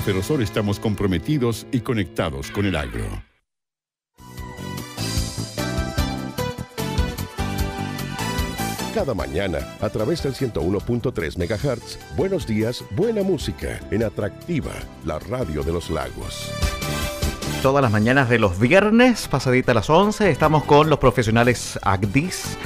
En 0.00 0.04
Ferrosol 0.04 0.42
estamos 0.42 0.80
comprometidos 0.80 1.66
y 1.72 1.80
conectados 1.80 2.50
con 2.50 2.64
el 2.64 2.74
agro. 2.74 3.04
Cada 8.94 9.12
mañana, 9.12 9.58
a 9.78 9.90
través 9.90 10.22
del 10.22 10.32
101.3 10.32 11.36
MHz, 11.36 12.16
Buenos 12.16 12.46
días, 12.46 12.82
buena 12.92 13.22
música, 13.22 13.78
en 13.90 14.02
Atractiva, 14.02 14.72
la 15.04 15.18
radio 15.18 15.62
de 15.62 15.72
los 15.74 15.90
lagos. 15.90 16.50
Todas 17.62 17.82
las 17.82 17.92
mañanas 17.92 18.30
de 18.30 18.38
los 18.38 18.58
viernes, 18.58 19.28
pasadita 19.28 19.72
a 19.72 19.74
las 19.74 19.90
11, 19.90 20.30
estamos 20.30 20.64
con 20.64 20.88
los 20.88 20.98
profesionales 20.98 21.78
ACDIS 21.82 22.56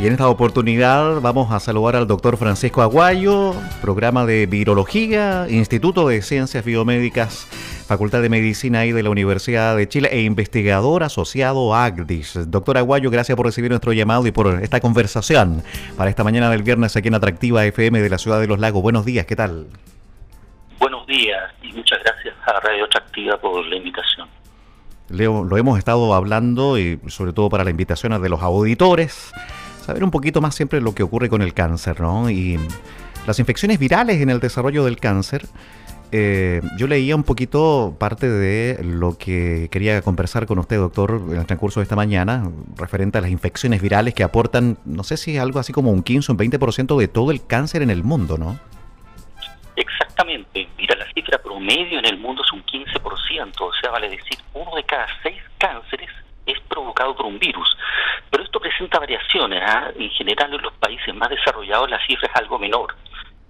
y 0.00 0.06
en 0.06 0.12
esta 0.12 0.28
oportunidad 0.28 1.20
vamos 1.20 1.50
a 1.50 1.58
saludar 1.58 1.96
al 1.96 2.06
doctor 2.06 2.36
Francisco 2.36 2.80
Aguayo, 2.80 3.54
programa 3.82 4.24
de 4.24 4.46
Virología, 4.46 5.46
Instituto 5.50 6.06
de 6.06 6.22
Ciencias 6.22 6.64
Biomédicas, 6.64 7.48
Facultad 7.88 8.22
de 8.22 8.28
Medicina 8.28 8.86
y 8.86 8.92
de 8.92 9.02
la 9.02 9.10
Universidad 9.10 9.76
de 9.76 9.88
Chile 9.88 10.10
e 10.12 10.22
investigador 10.22 11.02
asociado 11.02 11.74
a 11.74 11.84
ACDIS. 11.84 12.48
Doctor 12.48 12.78
Aguayo, 12.78 13.10
gracias 13.10 13.34
por 13.34 13.46
recibir 13.46 13.72
nuestro 13.72 13.94
llamado 13.94 14.28
y 14.28 14.30
por 14.30 14.62
esta 14.62 14.78
conversación 14.78 15.64
para 15.96 16.08
esta 16.08 16.22
mañana 16.22 16.50
del 16.50 16.62
viernes 16.62 16.96
aquí 16.96 17.08
en 17.08 17.14
Atractiva 17.14 17.66
FM 17.66 18.00
de 18.00 18.10
la 18.10 18.18
Ciudad 18.18 18.38
de 18.38 18.46
los 18.46 18.60
Lagos. 18.60 18.80
Buenos 18.80 19.04
días, 19.04 19.26
¿qué 19.26 19.34
tal? 19.34 19.66
Buenos 20.78 21.04
días 21.08 21.52
y 21.62 21.72
muchas 21.72 21.98
gracias 22.04 22.36
a 22.46 22.60
Radio 22.60 22.84
Atractiva 22.84 23.38
por 23.38 23.66
la 23.66 23.74
invitación. 23.74 24.35
Leo, 25.08 25.44
lo 25.44 25.56
hemos 25.56 25.78
estado 25.78 26.14
hablando 26.14 26.78
y 26.78 26.98
sobre 27.06 27.32
todo 27.32 27.48
para 27.48 27.64
la 27.64 27.70
invitación 27.70 28.20
de 28.20 28.28
los 28.28 28.42
auditores 28.42 29.32
saber 29.86 30.02
un 30.02 30.10
poquito 30.10 30.40
más 30.40 30.54
siempre 30.54 30.80
lo 30.80 30.94
que 30.94 31.04
ocurre 31.04 31.28
con 31.28 31.42
el 31.42 31.54
cáncer, 31.54 32.00
¿no? 32.00 32.28
Y 32.28 32.58
las 33.26 33.38
infecciones 33.38 33.78
virales 33.78 34.20
en 34.20 34.30
el 34.30 34.40
desarrollo 34.40 34.84
del 34.84 34.96
cáncer. 34.96 35.46
Eh, 36.12 36.60
yo 36.76 36.86
leía 36.86 37.14
un 37.14 37.22
poquito 37.22 37.96
parte 37.98 38.28
de 38.28 38.82
lo 38.82 39.16
que 39.16 39.68
quería 39.70 40.02
conversar 40.02 40.46
con 40.46 40.58
usted, 40.58 40.76
doctor, 40.76 41.22
en 41.30 41.38
el 41.38 41.46
transcurso 41.46 41.80
de 41.80 41.84
esta 41.84 41.96
mañana, 41.96 42.50
referente 42.76 43.18
a 43.18 43.20
las 43.20 43.30
infecciones 43.30 43.80
virales 43.80 44.14
que 44.14 44.22
aportan, 44.22 44.78
no 44.84 45.04
sé 45.04 45.16
si 45.16 45.38
algo 45.38 45.58
así 45.58 45.72
como 45.72 45.92
un 45.92 46.02
15 46.02 46.32
o 46.32 46.34
un 46.34 46.38
20% 46.38 46.98
de 46.98 47.08
todo 47.08 47.30
el 47.30 47.44
cáncer 47.46 47.82
en 47.82 47.90
el 47.90 48.02
mundo, 48.02 48.38
¿no? 48.38 48.58
Exactamente. 49.76 50.68
Mira, 50.78 50.95
promedio 51.56 51.98
en 51.98 52.04
el 52.04 52.18
mundo 52.18 52.42
es 52.44 52.52
un 52.52 52.62
15%, 52.64 53.60
o 53.60 53.72
sea, 53.80 53.90
vale 53.90 54.10
decir, 54.10 54.38
uno 54.52 54.76
de 54.76 54.84
cada 54.84 55.06
seis 55.22 55.40
cánceres 55.56 56.10
es 56.44 56.60
provocado 56.68 57.16
por 57.16 57.24
un 57.24 57.38
virus. 57.38 57.66
Pero 58.30 58.44
esto 58.44 58.60
presenta 58.60 58.98
variaciones. 58.98 59.62
¿ah? 59.64 59.90
En 59.98 60.10
general, 60.10 60.52
en 60.52 60.60
los 60.60 60.74
países 60.74 61.14
más 61.14 61.30
desarrollados 61.30 61.88
la 61.88 61.98
cifra 62.06 62.28
es 62.28 62.36
algo 62.36 62.58
menor. 62.58 62.94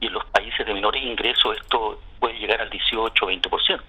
Y 0.01 0.07
en 0.07 0.13
los 0.13 0.25
países 0.27 0.65
de 0.65 0.73
menores 0.73 1.03
ingresos 1.03 1.57
esto 1.61 2.01
puede 2.21 2.39
llegar 2.39 2.61
al 2.61 2.71
18 2.71 3.25
o 3.25 3.29
20%. 3.29 3.81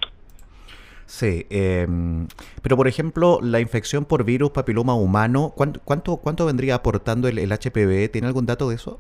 Sí, 1.06 1.46
em, 1.52 2.28
pero 2.64 2.76
por 2.76 2.88
ejemplo, 2.88 3.38
la 3.42 3.60
infección 3.60 4.04
por 4.04 4.26
virus 4.26 4.50
papiloma 4.50 4.96
humano, 4.96 5.54
¿cuánto, 5.56 5.80
cuánto, 5.86 6.18
cuánto 6.18 6.48
vendría 6.48 6.74
aportando 6.76 7.28
el, 7.28 7.38
el 7.38 7.52
HPV? 7.52 8.12
¿Tiene 8.12 8.28
algún 8.28 8.48
dato 8.48 8.68
de 8.68 8.76
eso? 8.76 9.00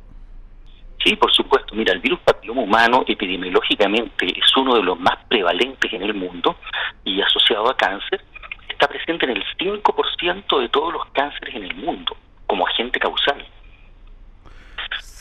Sí, 1.03 1.15
por 1.15 1.31
supuesto. 1.33 1.75
Mira, 1.75 1.93
el 1.93 1.99
virus 1.99 2.19
papiloma 2.19 2.61
humano 2.61 3.03
epidemiológicamente 3.07 4.27
es 4.27 4.57
uno 4.57 4.75
de 4.75 4.83
los 4.83 4.99
más 4.99 5.17
prevalentes 5.27 5.91
en 5.93 6.03
el 6.03 6.13
mundo 6.13 6.57
y 7.03 7.21
asociado 7.21 7.69
a 7.69 7.77
cáncer 7.77 8.21
está 8.77 8.87
presente 8.87 9.25
en 9.25 9.37
el 9.37 9.43
5% 9.57 10.59
de 10.59 10.69
todos 10.69 10.93
los 10.93 11.05
cánceres 11.07 11.55
en 11.55 11.63
el 11.63 11.75
mundo 11.75 12.15
como 12.45 12.67
agente 12.67 12.99
causal. 12.99 13.43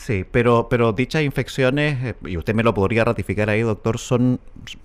Sí, 0.07 0.23
pero, 0.23 0.69
pero 0.69 0.93
dichas 0.93 1.21
infecciones, 1.23 2.01
eh, 2.01 2.15
y 2.27 2.37
usted 2.37 2.55
me 2.55 2.63
lo 2.63 2.73
podría 2.73 3.03
ratificar 3.03 3.49
ahí, 3.49 3.59
doctor, 3.59 3.97
son, 3.97 4.39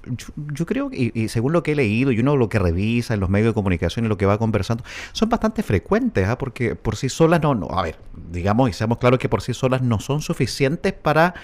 yo, 0.04 0.66
creo, 0.66 0.90
y, 0.92 1.12
y, 1.14 1.28
según 1.28 1.52
lo 1.52 1.62
que 1.62 1.70
he 1.70 1.76
leído 1.76 2.10
y 2.10 2.18
uno 2.18 2.34
lo 2.34 2.48
que 2.48 2.58
revisa 2.58 3.14
en 3.14 3.20
los 3.20 3.28
medios 3.28 3.50
de 3.50 3.54
comunicación 3.54 4.04
y 4.04 4.08
lo 4.08 4.16
que 4.16 4.26
va 4.26 4.36
conversando, 4.38 4.82
son 5.12 5.28
bastante 5.28 5.62
frecuentes, 5.62 6.26
¿ah? 6.26 6.36
porque 6.38 6.74
por 6.74 6.96
sí 6.96 7.08
solas 7.08 7.40
no, 7.40 7.54
no, 7.54 7.68
a 7.70 7.84
ver, 7.84 7.98
digamos 8.32 8.68
y 8.68 8.72
seamos 8.72 8.98
claros 8.98 9.20
que 9.20 9.28
por 9.28 9.42
sí 9.42 9.54
solas 9.54 9.80
no 9.80 10.00
son 10.00 10.22
suficientes 10.22 10.92
para 10.92 11.34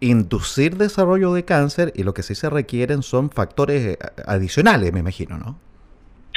inducir 0.00 0.76
desarrollo 0.76 1.32
de 1.32 1.46
cáncer 1.46 1.90
y 1.96 2.02
lo 2.02 2.12
que 2.12 2.22
sí 2.22 2.34
se 2.34 2.50
requieren 2.50 3.02
son 3.02 3.30
factores 3.30 3.96
eh, 3.96 3.98
adicionales, 4.26 4.92
me 4.92 5.00
imagino, 5.00 5.38
¿no? 5.38 5.58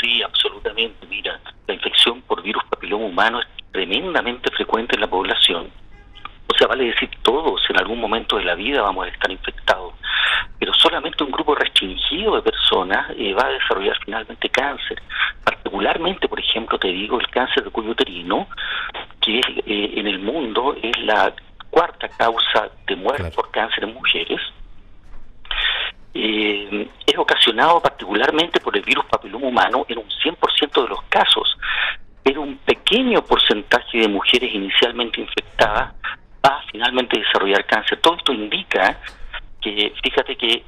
Sí, 0.01 0.23
absolutamente. 0.23 1.05
Mira, 1.09 1.41
la 1.67 1.73
infección 1.73 2.22
por 2.22 2.41
virus 2.41 2.63
papiloma 2.69 3.03
humano 3.03 3.41
es 3.41 3.47
tremendamente 3.73 4.50
frecuente 4.51 4.95
en 4.95 5.01
la 5.01 5.09
población. 5.09 5.67
O 6.55 6.57
sea, 6.57 6.67
vale 6.67 6.85
decir, 6.85 7.09
todos 7.21 7.61
en 7.69 7.77
algún 7.77 7.99
momento 7.99 8.38
de 8.38 8.45
la 8.45 8.55
vida 8.55 8.81
vamos 8.81 9.05
a 9.05 9.09
estar 9.09 9.29
infectados, 9.29 9.93
pero 10.57 10.73
solamente 10.73 11.25
un 11.25 11.31
grupo 11.31 11.53
restringido 11.53 12.38
de 12.38 12.43
personas 12.43 13.11
eh, 13.17 13.33
va 13.33 13.47
a 13.47 13.49
desarrollar 13.49 13.97
finalmente 14.05 14.47
cáncer. 14.47 15.01
Particularmente, 15.43 16.29
por 16.29 16.39
ejemplo, 16.39 16.79
te 16.79 16.88
digo, 16.88 17.19
el 17.19 17.27
cáncer 17.27 17.66
de 17.66 17.71
cuello 17.71 17.91
uterino, 17.91 18.47
que 19.19 19.39
eh, 19.39 19.93
en 19.95 20.07
el 20.07 20.19
mundo 20.19 20.77
es 20.81 20.97
la 21.03 21.33
cuarta 21.69 22.07
causa 22.07 22.69
de 22.87 22.95
muerte 22.95 23.23
claro. 23.23 23.35
por 23.35 23.51
cáncer 23.51 23.83
en 23.83 23.93
mujeres 23.93 24.39
eh, 26.13 26.87
es 27.05 27.17
ocasionado 27.17 27.81
particularmente 27.81 28.61
por 28.61 28.77
el 28.77 28.83
virus 28.83 29.03
papiloma 29.05 29.47
humano 29.47 29.85
en 29.89 29.97
un 29.97 30.07
100% 30.07 30.83
de 30.83 30.87
los 30.87 31.01
casos, 31.09 31.57
pero 32.23 32.41
un 32.41 32.57
pequeño 32.59 33.22
porcentaje 33.22 33.97
de 33.97 34.07
mujeres 34.07 34.55
inicialmente 34.55 35.19
infectadas 35.19 35.93
a 36.45 36.61
finalmente 36.72 37.19
desarrollar 37.19 37.66
cáncer. 37.66 38.00
Todo 38.01 38.17
esto 38.17 38.33
indica 38.33 39.00
que, 39.61 39.94
fíjate 40.03 40.35
que 40.35 40.63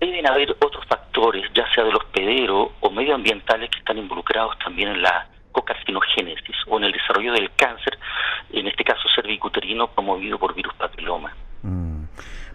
deben 0.00 0.26
haber 0.26 0.50
otros 0.52 0.84
factores, 0.86 1.50
ya 1.54 1.70
sea 1.74 1.84
de 1.84 1.92
los 1.92 2.04
pederos 2.06 2.70
o 2.80 2.90
medioambientales 2.90 3.70
que 3.70 3.78
están 3.78 3.98
involucrados 3.98 4.58
también 4.58 4.88
en 4.88 5.02
la 5.02 5.28
cocarcinogénesis 5.52 6.56
o 6.68 6.78
en 6.78 6.84
el 6.84 6.92
desarrollo 6.92 7.32
del 7.32 7.50
cáncer, 7.54 7.98
en 8.52 8.66
este 8.66 8.84
caso 8.84 9.08
cervicuterino 9.14 9.88
promovido 9.88 10.38
por 10.38 10.54
virus 10.54 10.72
papiloma. 10.74 11.34
Mm. 11.62 12.04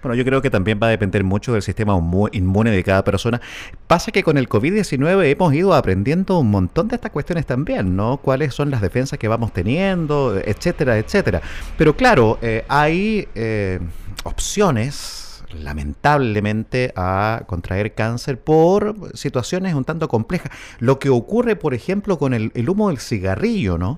Bueno, 0.05 0.13
yo 0.17 0.23
creo 0.23 0.39
que 0.39 0.51
también 0.51 0.79
va 0.79 0.85
a 0.85 0.91
depender 0.91 1.23
mucho 1.23 1.53
del 1.53 1.63
sistema 1.63 1.99
inmune 2.31 2.69
de 2.69 2.83
cada 2.83 3.03
persona. 3.03 3.41
Pasa 3.87 4.11
que 4.11 4.21
con 4.21 4.37
el 4.37 4.47
COVID-19 4.47 5.31
hemos 5.31 5.51
ido 5.55 5.73
aprendiendo 5.73 6.37
un 6.37 6.51
montón 6.51 6.87
de 6.89 6.95
estas 6.97 7.09
cuestiones 7.09 7.47
también, 7.47 7.95
¿no? 7.95 8.17
Cuáles 8.17 8.53
son 8.53 8.69
las 8.69 8.81
defensas 8.81 9.17
que 9.17 9.27
vamos 9.27 9.51
teniendo, 9.51 10.37
etcétera, 10.37 10.99
etcétera. 10.99 11.41
Pero 11.75 11.95
claro, 11.95 12.37
eh, 12.43 12.63
hay 12.67 13.27
eh, 13.33 13.79
opciones 14.25 15.43
lamentablemente 15.59 16.93
a 16.95 17.41
contraer 17.47 17.95
cáncer 17.95 18.39
por 18.39 18.95
situaciones 19.15 19.73
un 19.73 19.85
tanto 19.85 20.07
complejas. 20.07 20.51
Lo 20.77 20.99
que 20.99 21.09
ocurre, 21.09 21.55
por 21.55 21.73
ejemplo, 21.73 22.19
con 22.19 22.35
el, 22.35 22.51
el 22.53 22.69
humo 22.69 22.89
del 22.89 22.99
cigarrillo, 22.99 23.79
¿no? 23.79 23.97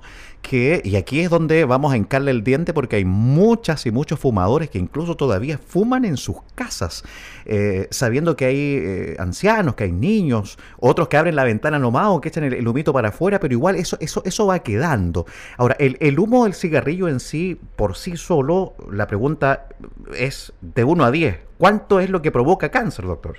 Y 0.52 0.96
aquí 0.96 1.20
es 1.20 1.30
donde 1.30 1.66
vamos 1.66 1.92
a 1.92 1.98
hincarle 1.98 2.32
el 2.32 2.44
diente 2.44 2.74
porque 2.74 2.96
hay 2.96 3.06
muchas 3.06 3.86
y 3.86 3.92
muchos 3.92 4.20
fumadores 4.20 4.70
que 4.70 4.78
incluso 4.78 5.16
todavía 5.16 5.58
fuman 5.58 6.06
en 6.06 6.16
sus 6.16 6.38
casas, 6.56 7.04
eh, 7.46 7.88
sabiendo 7.92 8.38
que 8.38 8.46
hay 8.46 8.58
eh, 8.58 9.16
ancianos, 9.20 9.76
que 9.76 9.86
hay 9.86 9.92
niños, 9.92 10.58
otros 10.80 11.10
que 11.10 11.18
abren 11.18 11.36
la 11.36 11.44
ventana 11.44 11.80
nomás 11.80 12.08
o 12.08 12.22
que 12.22 12.30
echan 12.30 12.46
el, 12.46 12.54
el, 12.54 12.68
humito 12.68 12.94
para 12.94 13.10
afuera, 13.10 13.40
pero 13.40 13.54
igual 13.54 13.76
eso, 13.76 13.98
eso, 14.00 14.22
eso 14.26 14.48
va 14.48 14.60
quedando. 14.60 15.26
Ahora, 15.58 15.76
el, 15.80 15.98
el 16.00 16.18
humo 16.18 16.46
del 16.46 16.54
cigarrillo 16.54 17.08
en 17.10 17.20
sí, 17.20 17.60
por 17.76 17.98
sí 17.98 18.16
solo, 18.16 18.76
la 18.90 19.08
pregunta 19.08 19.68
es 20.16 20.54
de 20.62 20.84
1 20.84 21.04
a 21.04 21.12
10, 21.12 21.40
¿cuánto 21.58 22.00
es 22.00 22.10
lo 22.10 22.22
que 22.22 22.32
provoca 22.32 22.70
cáncer, 22.70 23.06
doctor? 23.06 23.38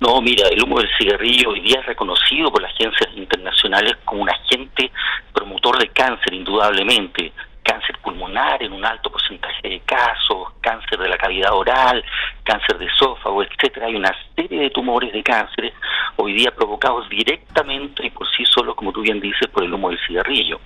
No, 0.00 0.22
mira, 0.22 0.46
el 0.48 0.62
humo 0.62 0.78
del 0.78 0.88
cigarrillo 0.96 1.50
hoy 1.50 1.60
día 1.60 1.80
es 1.80 1.86
reconocido 1.86 2.52
por 2.52 2.62
las 2.62 2.72
agencias 2.72 3.08
internacionales 3.16 3.94
como 4.04 4.22
un 4.22 4.30
agente 4.30 4.92
promotor 5.32 5.78
de 5.78 5.88
cáncer, 5.88 6.34
indudablemente. 6.34 7.32
Cáncer 7.64 7.98
pulmonar 8.02 8.62
en 8.62 8.72
un 8.72 8.84
alto 8.84 9.10
porcentaje 9.10 9.68
de 9.68 9.80
casos, 9.80 10.52
cáncer 10.60 10.98
de 11.00 11.08
la 11.08 11.18
cavidad 11.18 11.52
oral, 11.52 12.02
cáncer 12.44 12.78
de 12.78 12.86
esófago, 12.86 13.42
etcétera. 13.42 13.86
Hay 13.86 13.96
una 13.96 14.14
serie 14.36 14.60
de 14.60 14.70
tumores 14.70 15.12
de 15.12 15.22
cánceres 15.22 15.74
hoy 16.16 16.32
día 16.32 16.54
provocados 16.54 17.08
directamente 17.08 18.06
y 18.06 18.10
por 18.10 18.26
sí 18.36 18.44
solos, 18.46 18.76
como 18.76 18.92
tú 18.92 19.02
bien 19.02 19.20
dices, 19.20 19.48
por 19.48 19.64
el 19.64 19.74
humo 19.74 19.90
del 19.90 19.98
cigarrillo. 20.06 20.60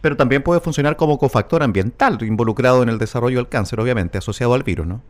Pero 0.00 0.16
también 0.16 0.42
puede 0.42 0.60
funcionar 0.60 0.96
como 0.96 1.18
cofactor 1.18 1.64
ambiental 1.64 2.16
involucrado 2.22 2.84
en 2.84 2.88
el 2.88 2.98
desarrollo 2.98 3.38
del 3.38 3.48
cáncer, 3.48 3.80
obviamente, 3.80 4.18
asociado 4.18 4.54
al 4.54 4.62
virus, 4.62 4.86
¿no? 4.86 5.02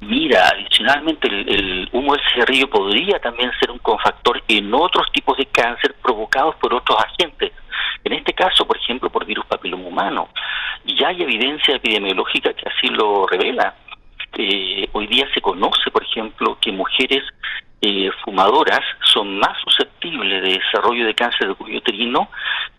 Mira, 0.00 0.48
adicionalmente 0.48 1.28
el, 1.28 1.48
el, 1.48 1.88
humo 1.92 2.14
del 2.14 2.22
cigarrillo 2.32 2.70
podría 2.70 3.18
también 3.20 3.50
ser 3.60 3.70
un 3.70 3.78
cofactor 3.78 4.42
en 4.48 4.72
otros 4.72 5.06
tipos 5.12 5.36
de 5.36 5.46
cáncer 5.46 5.94
provocados 6.02 6.56
por 6.56 6.72
otros 6.72 6.98
agentes. 6.98 7.52
En 8.02 8.14
este 8.14 8.32
caso, 8.32 8.66
por 8.66 8.78
ejemplo, 8.78 9.10
por 9.10 9.26
virus 9.26 9.44
papiloma 9.46 9.86
humano. 9.86 10.28
Ya 10.98 11.08
hay 11.08 11.22
evidencia 11.22 11.76
epidemiológica 11.76 12.54
que 12.54 12.68
así 12.68 12.88
lo 12.88 13.26
revela. 13.26 13.74
Eh, 14.38 14.88
hoy 14.92 15.06
día 15.06 15.26
se 15.34 15.40
conoce, 15.40 15.90
por 15.90 16.02
ejemplo, 16.02 16.56
que 16.60 16.72
mujeres 16.72 17.22
eh, 17.82 18.10
fumadoras 18.24 18.80
son 19.02 19.38
más 19.38 19.58
susceptibles 19.64 20.42
de 20.42 20.58
desarrollo 20.58 21.06
de 21.06 21.14
cáncer 21.14 21.48
de 21.48 21.54
cuello 21.54 21.78
uterino 21.78 22.30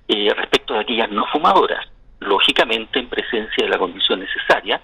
eh, 0.07 0.33
respecto 0.35 0.73
de 0.73 0.79
aquellas 0.79 1.11
no 1.11 1.25
fumadoras. 1.27 1.85
Lógicamente, 2.19 2.99
en 2.99 3.09
presencia 3.09 3.65
de 3.65 3.69
la 3.69 3.77
condición 3.77 4.19
necesaria, 4.19 4.81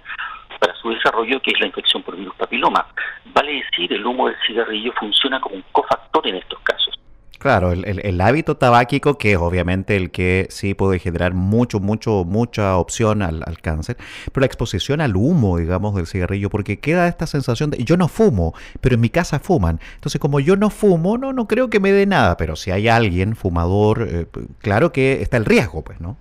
para 0.59 0.75
su 0.75 0.89
desarrollo, 0.89 1.41
que 1.41 1.51
es 1.51 1.59
la 1.59 1.67
infección 1.67 2.03
por 2.03 2.15
virus 2.15 2.35
papiloma. 2.35 2.87
Vale 3.33 3.63
decir, 3.63 3.91
el 3.93 4.05
humo 4.05 4.27
del 4.27 4.37
cigarrillo 4.45 4.91
funciona 4.99 5.39
como 5.39 5.55
un 5.55 5.63
cofactor 5.71 6.27
en 6.27 6.35
estos 6.35 6.59
casos. 6.61 6.97
Claro, 7.39 7.71
el, 7.71 8.21
hábito 8.21 8.57
tabáquico, 8.57 9.19
que 9.19 9.33
es 9.33 9.37
obviamente 9.37 9.95
el 9.95 10.09
que 10.09 10.47
sí 10.49 10.73
puede 10.73 10.97
generar 10.97 11.35
mucho, 11.35 11.79
mucho, 11.79 12.23
mucha 12.25 12.77
opción 12.77 13.21
al, 13.21 13.43
cáncer, 13.61 13.95
pero 14.33 14.41
la 14.41 14.47
exposición 14.47 15.01
al 15.01 15.15
humo, 15.15 15.59
digamos, 15.59 15.93
del 15.93 16.07
cigarrillo, 16.07 16.49
porque 16.49 16.79
queda 16.79 17.07
esta 17.07 17.27
sensación 17.27 17.69
de 17.69 17.83
yo 17.83 17.95
no 17.95 18.07
fumo, 18.07 18.55
pero 18.81 18.95
en 18.95 19.01
mi 19.01 19.09
casa 19.09 19.39
fuman. 19.39 19.79
Entonces, 19.95 20.19
como 20.19 20.39
yo 20.39 20.55
no 20.55 20.71
fumo, 20.71 21.19
no, 21.19 21.31
no 21.31 21.47
creo 21.47 21.69
que 21.69 21.79
me 21.79 21.91
dé 21.91 22.07
nada, 22.07 22.37
pero 22.37 22.55
si 22.55 22.71
hay 22.71 22.87
alguien 22.87 23.35
fumador, 23.35 24.07
eh, 24.09 24.25
claro 24.57 24.91
que 24.91 25.21
está 25.21 25.37
el 25.37 25.45
riesgo, 25.45 25.83
pues, 25.83 26.01
¿no? 26.01 26.17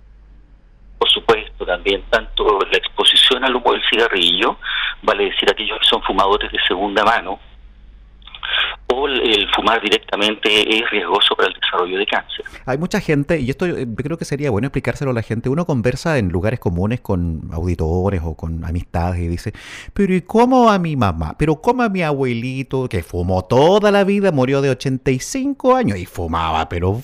Por 0.99 1.09
supuesto, 1.09 1.65
también 1.65 2.03
tanto 2.11 2.59
la 2.71 2.77
exposición 2.77 3.16
al 3.35 3.55
humo 3.55 3.73
del 3.73 3.83
cigarrillo, 3.89 4.57
vale 5.01 5.25
decir 5.25 5.49
aquellos 5.49 5.79
que 5.79 5.85
son 5.85 6.01
fumadores 6.03 6.51
de 6.51 6.59
segunda 6.67 7.03
mano, 7.03 7.39
el, 8.89 9.47
fumar 9.55 9.81
directamente 9.81 10.77
es 10.77 10.89
riesgoso 10.89 11.35
para 11.35 11.49
el 11.49 11.53
desarrollo 11.59 11.97
de 11.97 12.05
cáncer. 12.05 12.45
Hay 12.65 12.77
mucha 12.77 12.99
gente, 12.99 13.39
y 13.39 13.49
esto 13.49 13.65
eh, 13.65 13.87
creo 13.95 14.17
que 14.17 14.25
sería 14.25 14.49
bueno 14.49 14.67
explicárselo 14.67 15.11
a 15.11 15.13
la 15.13 15.21
gente, 15.21 15.49
uno 15.49 15.65
conversa 15.65 16.17
en 16.17 16.29
lugares 16.29 16.59
comunes 16.59 17.01
con 17.01 17.49
auditores 17.51 18.21
o 18.23 18.35
con 18.35 18.63
amistades 18.65 19.21
y 19.21 19.27
dice, 19.27 19.53
pero 19.93 20.13
¿y 20.13 20.21
cómo 20.21 20.69
a 20.69 20.79
mi 20.79 20.95
mamá? 20.95 21.35
¿Pero 21.37 21.61
cómo 21.61 21.83
a 21.83 21.89
mi 21.89 22.01
abuelito 22.01 22.87
que 22.89 23.03
fumó 23.03 23.45
toda 23.45 23.91
la 23.91 24.03
vida, 24.03 24.31
murió 24.31 24.61
de 24.61 24.69
85 24.69 25.75
años 25.75 25.97
y 25.97 26.05
fumaba, 26.05 26.69
pero 26.69 27.01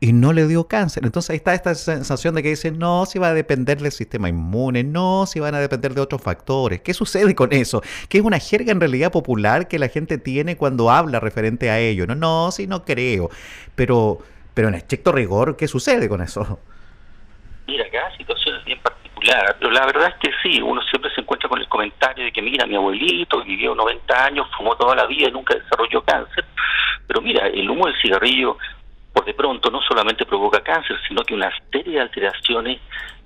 y 0.00 0.12
no 0.12 0.32
le 0.32 0.46
dio 0.46 0.66
cáncer? 0.68 1.04
Entonces 1.04 1.30
ahí 1.30 1.36
está 1.36 1.54
esta 1.54 1.74
sensación 1.74 2.34
de 2.34 2.42
que 2.42 2.50
dicen, 2.50 2.78
no, 2.78 3.06
si 3.06 3.18
va 3.18 3.28
a 3.28 3.34
depender 3.34 3.80
del 3.80 3.92
sistema 3.92 4.28
inmune, 4.28 4.84
no, 4.84 5.26
si 5.26 5.40
van 5.40 5.54
a 5.54 5.60
depender 5.60 5.94
de 5.94 6.00
otros 6.00 6.22
factores. 6.22 6.80
¿Qué 6.80 6.94
sucede 6.94 7.34
con 7.34 7.52
eso? 7.52 7.82
Que 8.08 8.18
es 8.18 8.24
una 8.24 8.38
jerga 8.38 8.72
en 8.72 8.80
realidad 8.80 9.10
popular 9.10 9.68
que 9.68 9.78
la 9.78 9.88
gente 9.88 10.18
tiene 10.18 10.56
cuando 10.56 10.91
habla 10.92 11.20
referente 11.20 11.70
a 11.70 11.78
ello. 11.78 12.06
No, 12.06 12.14
no, 12.14 12.50
sí, 12.50 12.66
no 12.66 12.84
creo. 12.84 13.30
Pero, 13.74 14.18
pero 14.54 14.68
en 14.68 14.74
estricto 14.74 15.12
rigor, 15.12 15.56
¿qué 15.56 15.68
sucede 15.68 16.08
con 16.08 16.22
eso? 16.22 16.60
Mira, 17.66 17.84
cada 17.90 18.16
situación 18.16 18.56
es 18.56 18.64
bien 18.64 18.78
particular, 18.80 19.56
pero 19.58 19.70
la 19.70 19.86
verdad 19.86 20.08
es 20.08 20.14
que 20.16 20.30
sí, 20.42 20.60
uno 20.60 20.82
siempre 20.82 21.10
se 21.14 21.20
encuentra 21.20 21.48
con 21.48 21.60
el 21.60 21.68
comentario 21.68 22.24
de 22.24 22.32
que, 22.32 22.42
mira, 22.42 22.66
mi 22.66 22.74
abuelito 22.74 23.42
vivió 23.44 23.74
90 23.74 24.24
años, 24.24 24.46
fumó 24.56 24.76
toda 24.76 24.96
la 24.96 25.06
vida 25.06 25.28
y 25.28 25.32
nunca 25.32 25.54
desarrolló 25.54 26.02
cáncer. 26.02 26.44
Pero 27.06 27.20
mira, 27.20 27.46
el 27.46 27.70
humo 27.70 27.86
del 27.86 28.00
cigarrillo, 28.00 28.58
por 29.12 29.24
de 29.24 29.34
pronto, 29.34 29.70
no 29.70 29.80
solamente 29.82 30.24
provoca 30.24 30.60
cáncer, 30.60 30.96
sino 31.06 31.22
que 31.22 31.34
una 31.34 31.50
serie 31.70 31.94
de 31.94 32.00
alteraciones 32.00 32.80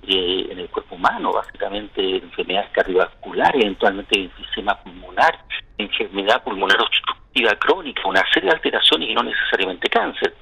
eh, 0.07 0.47
en 0.49 0.59
el 0.59 0.69
cuerpo 0.69 0.95
humano, 0.95 1.31
básicamente 1.31 2.17
enfermedades 2.17 2.69
cardiovasculares, 2.71 3.61
eventualmente 3.61 4.19
enfisema 4.19 4.75
pulmonar, 4.83 5.39
enfermedad 5.77 6.43
pulmonar 6.43 6.81
obstructiva 6.81 7.55
crónica, 7.55 8.01
una 8.05 8.23
serie 8.33 8.49
de 8.49 8.55
alteraciones 8.55 9.09
y 9.09 9.13
no 9.13 9.23
necesariamente 9.23 9.89
cáncer. 9.89 10.33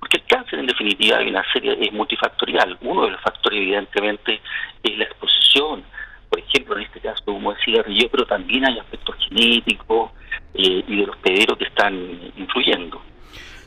Porque 0.00 0.18
el 0.18 0.24
cáncer 0.24 0.58
en 0.58 0.66
definitiva 0.66 1.18
hay 1.18 1.28
una 1.28 1.44
serie, 1.52 1.76
es 1.80 1.92
multifactorial. 1.92 2.78
Uno 2.80 3.04
de 3.04 3.12
los 3.12 3.20
factores 3.20 3.58
evidentemente 3.58 4.40
es 4.82 4.98
la 4.98 5.04
exposición, 5.04 5.84
por 6.28 6.40
ejemplo 6.40 6.76
en 6.76 6.82
este 6.82 7.00
caso 7.00 7.22
humo 7.26 7.52
de 7.52 7.60
cigarrillo, 7.62 8.08
pero 8.10 8.26
también 8.26 8.64
hay 8.66 8.78
aspectos 8.78 9.16
genéticos 9.28 10.12
eh, 10.54 10.84
y 10.86 10.96
de 10.96 11.06
los 11.06 11.16
pederos 11.18 11.56
que 11.56 11.64
están 11.64 11.94
influyendo. 12.36 13.00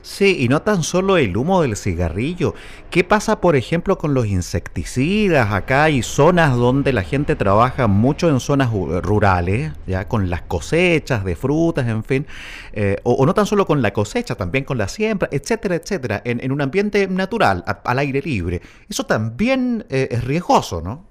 Sí, 0.03 0.37
y 0.39 0.47
no 0.47 0.63
tan 0.63 0.81
solo 0.81 1.17
el 1.17 1.37
humo 1.37 1.61
del 1.61 1.75
cigarrillo. 1.75 2.55
¿Qué 2.89 3.03
pasa, 3.03 3.39
por 3.39 3.55
ejemplo, 3.55 3.99
con 3.99 4.15
los 4.15 4.25
insecticidas? 4.25 5.51
Acá 5.51 5.83
hay 5.83 6.01
zonas 6.01 6.57
donde 6.57 6.91
la 6.91 7.03
gente 7.03 7.35
trabaja 7.35 7.85
mucho 7.85 8.27
en 8.27 8.39
zonas 8.39 8.71
rurales, 8.71 9.73
ya 9.85 10.07
con 10.07 10.31
las 10.31 10.41
cosechas 10.41 11.23
de 11.23 11.35
frutas, 11.35 11.87
en 11.87 12.03
fin, 12.03 12.25
eh, 12.73 12.97
o, 13.03 13.23
no 13.27 13.35
tan 13.35 13.45
solo 13.45 13.67
con 13.67 13.83
la 13.83 13.93
cosecha, 13.93 14.33
también 14.33 14.63
con 14.65 14.79
la 14.79 14.87
siembra, 14.87 15.29
etcétera, 15.31 15.75
etcétera, 15.75 16.21
en, 16.25 16.51
un 16.51 16.61
ambiente 16.61 17.07
natural, 17.07 17.63
al 17.65 17.99
aire 17.99 18.21
libre. 18.23 18.61
Eso 18.89 19.05
también 19.05 19.85
eh, 19.89 20.07
es 20.09 20.23
riesgoso, 20.23 20.81
¿no? 20.81 21.10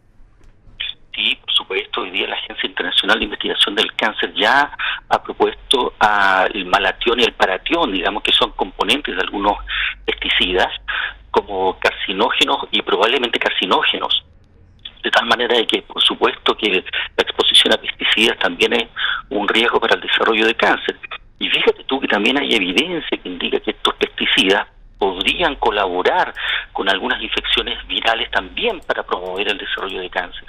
La 2.12 2.34
Agencia 2.34 2.68
Internacional 2.68 3.18
de 3.18 3.24
Investigación 3.24 3.74
del 3.74 3.94
Cáncer 3.94 4.32
ya 4.34 4.70
ha 5.08 5.22
propuesto 5.22 5.94
al 5.98 6.64
malatión 6.66 7.20
y 7.20 7.24
el 7.24 7.32
paratión, 7.32 7.92
digamos 7.92 8.22
que 8.22 8.32
son 8.32 8.50
componentes 8.52 9.14
de 9.14 9.22
algunos 9.22 9.56
pesticidas, 10.04 10.68
como 11.30 11.78
carcinógenos 11.78 12.66
y 12.72 12.82
probablemente 12.82 13.38
carcinógenos. 13.38 14.24
De 15.02 15.10
tal 15.10 15.26
manera 15.26 15.56
de 15.56 15.66
que, 15.66 15.82
por 15.82 16.02
supuesto, 16.02 16.56
que 16.56 16.70
la 16.70 17.22
exposición 17.22 17.72
a 17.72 17.78
pesticidas 17.78 18.38
también 18.38 18.72
es 18.74 18.88
un 19.30 19.48
riesgo 19.48 19.80
para 19.80 19.94
el 19.94 20.00
desarrollo 20.00 20.46
de 20.46 20.54
cáncer. 20.54 20.98
Y 21.38 21.48
fíjate 21.48 21.84
tú 21.84 22.00
que 22.00 22.08
también 22.08 22.36
hay 22.38 22.54
evidencia 22.54 23.16
que 23.16 23.28
indica 23.28 23.60
que 23.60 23.70
estos 23.70 23.94
pesticidas 23.94 24.66
podrían 24.98 25.56
colaborar 25.56 26.34
con 26.72 26.88
algunas 26.90 27.22
infecciones 27.22 27.78
virales 27.86 28.30
también 28.30 28.80
para 28.80 29.02
promover 29.02 29.48
el 29.48 29.56
desarrollo 29.56 30.00
de 30.00 30.10
cáncer. 30.10 30.44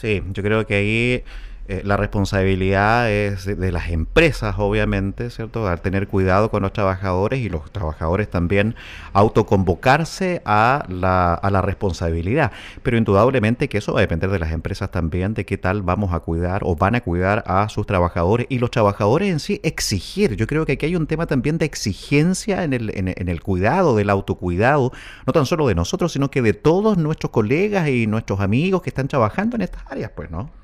Sí, 0.00 0.22
yo 0.32 0.42
creo 0.42 0.66
que 0.66 0.74
ahí 0.74 1.24
eh, 1.66 1.80
la 1.82 1.96
responsabilidad 1.96 3.10
es 3.10 3.46
de, 3.46 3.72
las 3.72 3.88
empresas, 3.88 4.56
obviamente, 4.58 5.30
¿cierto? 5.30 5.66
Al 5.66 5.80
tener 5.80 6.08
cuidado 6.08 6.50
con 6.50 6.62
los 6.62 6.74
trabajadores 6.74 7.40
y 7.40 7.48
los 7.48 7.70
trabajadores 7.72 8.28
también 8.28 8.74
autoconvocarse 9.14 10.42
a 10.44 10.84
la, 10.88 11.32
a 11.32 11.50
la 11.50 11.62
responsabilidad. 11.62 12.52
Pero 12.82 12.98
indudablemente 12.98 13.70
que 13.70 13.78
eso 13.78 13.94
va 13.94 14.00
a 14.00 14.02
depender 14.02 14.28
de 14.30 14.38
las 14.38 14.52
empresas 14.52 14.90
también, 14.90 15.32
de 15.32 15.46
qué 15.46 15.56
tal 15.56 15.80
vamos 15.80 16.12
a 16.12 16.20
cuidar 16.20 16.60
o 16.64 16.76
van 16.76 16.96
a 16.96 17.00
cuidar 17.00 17.42
a 17.46 17.66
sus 17.70 17.86
trabajadores 17.86 18.46
y 18.50 18.58
los 18.58 18.70
trabajadores 18.70 19.30
en 19.30 19.40
sí 19.40 19.60
exigir. 19.62 20.36
Yo 20.36 20.46
creo 20.46 20.66
que 20.66 20.72
aquí 20.72 20.84
hay 20.84 20.96
un 20.96 21.06
tema 21.06 21.26
también 21.26 21.56
de 21.56 21.64
exigencia 21.64 22.64
en 22.64 22.74
el, 22.74 22.92
en 22.94 23.28
el 23.28 23.42
cuidado, 23.42 23.96
del 23.96 24.10
autocuidado, 24.10 24.92
no 25.26 25.32
tan 25.32 25.46
solo 25.46 25.66
de 25.66 25.74
nosotros, 25.74 26.12
sino 26.12 26.30
que 26.30 26.42
de 26.42 26.52
todos 26.52 26.98
nuestros 26.98 27.30
colegas 27.30 27.88
y 27.88 28.06
nuestros 28.06 28.40
amigos 28.40 28.82
que 28.82 28.90
están 28.90 29.08
trabajando 29.08 29.56
en 29.56 29.62
estas 29.62 29.82
áreas, 29.90 30.10
pues, 30.14 30.30
¿no? 30.30 30.63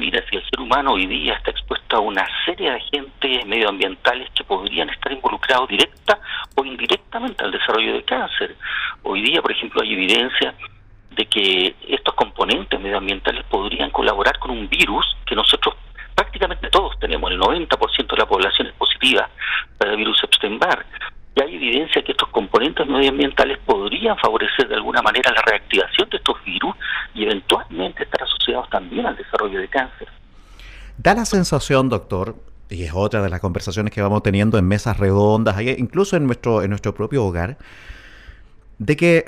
Mira, 0.00 0.24
si 0.30 0.36
el 0.36 0.42
ser 0.44 0.58
humano 0.58 0.92
hoy 0.92 1.06
día 1.06 1.34
está 1.34 1.50
expuesto 1.50 1.98
a 1.98 2.00
una 2.00 2.26
serie 2.46 2.70
de 2.70 2.76
agentes 2.76 3.44
medioambientales 3.46 4.30
que 4.30 4.44
podrían 4.44 4.88
estar 4.88 5.12
involucrados 5.12 5.68
directa 5.68 6.18
o 6.56 6.64
indirectamente 6.64 7.44
al 7.44 7.50
desarrollo 7.50 7.92
del 7.92 8.04
cáncer. 8.06 8.56
Hoy 9.02 9.20
día, 9.20 9.42
por 9.42 9.52
ejemplo, 9.52 9.82
hay 9.82 9.92
evidencia 9.92 10.54
de 11.10 11.26
que 11.26 11.76
estos 11.86 12.14
componentes 12.14 12.80
medioambientales 12.80 13.44
podrían 13.44 13.90
colaborar 13.90 14.38
con 14.38 14.52
un 14.52 14.70
virus 14.70 15.04
que 15.26 15.34
nosotros 15.34 15.74
prácticamente 16.14 16.70
todos 16.70 16.98
tenemos, 16.98 17.30
el 17.30 17.38
90% 17.38 18.06
de 18.06 18.16
la 18.16 18.26
población 18.26 18.68
es 18.68 18.74
positiva 18.76 19.28
para 19.76 19.90
el 19.90 19.98
virus 19.98 20.24
Epstein-Barr 20.24 20.86
y 21.36 21.42
hay 21.42 21.56
evidencia 21.56 22.02
que 22.02 22.12
estos 22.12 22.28
componentes 22.30 22.86
medioambientales 22.86 23.58
podrían 23.66 24.16
favorecer 24.16 24.66
de 24.66 24.76
alguna 24.76 25.02
manera 25.02 25.30
la 25.30 25.42
reactivación 25.42 26.08
de 26.08 26.16
estos 26.16 26.42
virus 26.44 26.74
y 27.14 27.24
eventualmente 27.24 28.04
estar 28.04 28.22
asociados 28.22 28.39
también 28.70 29.06
al 29.06 29.16
desarrollo 29.16 29.60
de 29.60 29.68
cáncer. 29.68 30.08
Da 30.98 31.14
la 31.14 31.24
sensación, 31.24 31.88
doctor, 31.88 32.36
y 32.68 32.84
es 32.84 32.92
otra 32.94 33.22
de 33.22 33.30
las 33.30 33.40
conversaciones 33.40 33.92
que 33.92 34.02
vamos 34.02 34.22
teniendo 34.22 34.58
en 34.58 34.66
mesas 34.66 34.98
redondas, 34.98 35.60
incluso 35.78 36.16
en 36.16 36.26
nuestro, 36.26 36.62
en 36.62 36.70
nuestro 36.70 36.94
propio 36.94 37.24
hogar, 37.24 37.58
de 38.78 38.96
que 38.96 39.24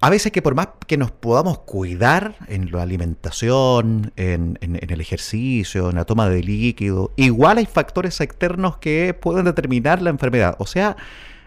a 0.00 0.10
veces 0.10 0.30
que 0.30 0.42
por 0.42 0.54
más 0.54 0.68
que 0.86 0.96
nos 0.96 1.10
podamos 1.10 1.58
cuidar 1.60 2.36
en 2.46 2.70
la 2.70 2.82
alimentación, 2.82 4.12
en, 4.16 4.58
en, 4.60 4.78
el 4.80 5.00
ejercicio, 5.00 5.90
en 5.90 5.96
la 5.96 6.04
toma 6.04 6.28
de 6.28 6.42
líquido, 6.42 7.12
igual 7.16 7.58
hay 7.58 7.66
factores 7.66 8.20
externos 8.20 8.76
que 8.76 9.12
pueden 9.14 9.44
determinar 9.44 10.00
la 10.00 10.10
enfermedad. 10.10 10.56
O 10.58 10.66
sea, 10.66 10.96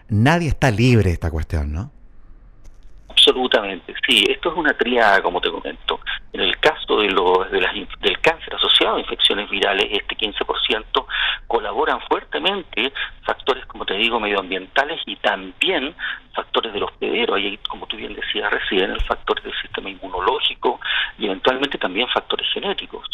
nadie 0.08 0.48
está 0.48 0.70
libre 0.70 1.04
de 1.04 1.14
esta 1.14 1.30
cuestión, 1.30 1.72
¿no? 1.72 1.90
Absolutamente, 3.24 3.94
sí. 4.04 4.24
Esto 4.28 4.50
es 4.50 4.56
una 4.56 4.74
triada, 4.74 5.22
como 5.22 5.40
te 5.40 5.48
comento. 5.48 6.00
En 6.32 6.40
el 6.40 6.58
caso 6.58 6.98
de, 6.98 7.08
los, 7.08 7.48
de 7.52 7.60
las, 7.60 7.72
del 7.72 8.20
cáncer 8.20 8.52
asociado 8.56 8.96
a 8.96 9.00
infecciones 9.00 9.48
virales, 9.48 9.86
este 9.92 10.16
15% 10.16 11.06
colaboran 11.46 12.00
fuertemente 12.08 12.92
factores, 13.24 13.64
como 13.66 13.86
te 13.86 13.94
digo, 13.94 14.18
medioambientales 14.18 15.00
y 15.06 15.14
también 15.16 15.94
factores 16.34 16.72
de 16.72 16.80
los 16.80 16.90
pederos. 16.94 17.36
Ahí, 17.36 17.56
como 17.68 17.86
tú 17.86 17.96
bien 17.96 18.12
decías, 18.12 18.50
residen 18.50 18.90
el 18.90 19.00
factor 19.02 19.40
del 19.40 19.54
sistema 19.62 19.88
inmunológico 19.88 20.80
y 21.16 21.26
eventualmente 21.26 21.78
también 21.78 22.08
factores 22.08 22.48
genéticos 22.52 23.06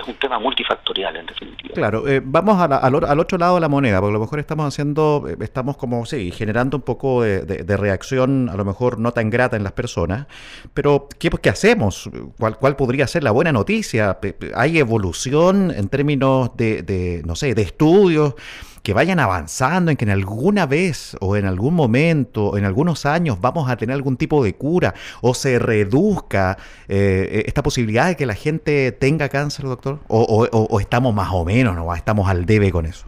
es 0.00 0.08
un 0.08 0.14
tema 0.14 0.38
multifactorial, 0.38 1.16
en 1.16 1.26
definitiva. 1.26 1.74
Claro, 1.74 2.06
eh, 2.08 2.20
vamos 2.24 2.60
al, 2.60 2.94
otro 2.94 3.38
lado 3.38 3.56
de 3.56 3.60
la 3.60 3.68
moneda, 3.68 4.00
porque 4.00 4.12
a 4.12 4.14
lo 4.14 4.20
mejor 4.20 4.38
estamos 4.38 4.66
haciendo, 4.66 5.24
eh, 5.28 5.36
estamos 5.40 5.76
como, 5.76 6.04
sí, 6.06 6.30
generando 6.30 6.76
un 6.76 6.82
poco 6.82 7.22
de, 7.22 7.76
reacción, 7.76 8.48
a 8.48 8.56
lo 8.56 8.64
mejor 8.64 8.98
no 8.98 9.12
tan 9.12 9.30
grata 9.30 9.56
en 9.56 9.64
las 9.64 9.72
personas, 9.72 10.26
pero 10.74 11.08
¿qué, 11.18 11.30
qué 11.30 11.50
hacemos? 11.50 12.10
¿Cuál, 12.38 12.58
¿Cuál 12.58 12.76
podría 12.76 13.06
ser 13.06 13.24
la 13.24 13.30
buena 13.30 13.52
noticia? 13.52 14.18
¿Hay 14.54 14.78
evolución 14.78 15.72
en 15.74 15.88
términos 15.88 16.56
de, 16.56 16.82
de 16.82 17.22
no 17.24 17.34
sé, 17.34 17.54
de 17.54 17.62
estudios? 17.62 18.34
Que 18.82 18.92
vayan 18.94 19.20
avanzando, 19.20 19.90
en 19.90 19.96
que 19.96 20.04
en 20.04 20.10
alguna 20.10 20.66
vez 20.66 21.16
o 21.20 21.36
en 21.36 21.46
algún 21.46 21.74
momento, 21.74 22.56
en 22.56 22.64
algunos 22.64 23.06
años, 23.06 23.40
vamos 23.40 23.70
a 23.70 23.76
tener 23.76 23.94
algún 23.94 24.16
tipo 24.16 24.42
de 24.42 24.54
cura 24.54 24.94
o 25.20 25.34
se 25.34 25.58
reduzca 25.58 26.56
eh, 26.88 27.44
esta 27.46 27.62
posibilidad 27.62 28.06
de 28.06 28.16
que 28.16 28.26
la 28.26 28.34
gente 28.34 28.92
tenga 28.92 29.28
cáncer, 29.28 29.66
doctor? 29.66 30.00
¿O, 30.08 30.48
o 30.50 30.80
estamos 30.80 31.14
más 31.14 31.28
o 31.32 31.44
menos, 31.44 31.74
no 31.76 31.94
estamos 31.94 32.28
al 32.28 32.46
debe 32.46 32.70
con 32.70 32.86
eso? 32.86 33.06